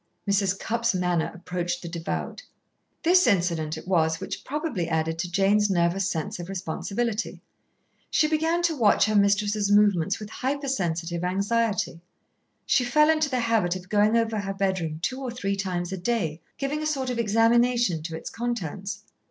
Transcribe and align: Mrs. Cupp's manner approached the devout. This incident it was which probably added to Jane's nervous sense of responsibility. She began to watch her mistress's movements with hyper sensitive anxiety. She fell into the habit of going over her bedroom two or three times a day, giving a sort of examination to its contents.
Mrs. 0.27 0.57
Cupp's 0.57 0.95
manner 0.95 1.31
approached 1.31 1.83
the 1.83 1.87
devout. 1.87 2.41
This 3.03 3.27
incident 3.27 3.77
it 3.77 3.87
was 3.87 4.19
which 4.19 4.43
probably 4.43 4.89
added 4.89 5.19
to 5.19 5.31
Jane's 5.31 5.69
nervous 5.69 6.09
sense 6.09 6.39
of 6.39 6.49
responsibility. 6.49 7.39
She 8.09 8.27
began 8.27 8.63
to 8.63 8.75
watch 8.75 9.05
her 9.05 9.13
mistress's 9.15 9.71
movements 9.71 10.19
with 10.19 10.31
hyper 10.31 10.69
sensitive 10.69 11.23
anxiety. 11.23 12.01
She 12.65 12.83
fell 12.83 13.11
into 13.11 13.29
the 13.29 13.41
habit 13.41 13.75
of 13.75 13.89
going 13.89 14.17
over 14.17 14.39
her 14.39 14.55
bedroom 14.55 14.97
two 15.03 15.21
or 15.21 15.29
three 15.29 15.55
times 15.55 15.91
a 15.91 15.97
day, 15.97 16.41
giving 16.57 16.81
a 16.81 16.87
sort 16.87 17.11
of 17.11 17.19
examination 17.19 18.01
to 18.01 18.17
its 18.17 18.31
contents. 18.31 19.03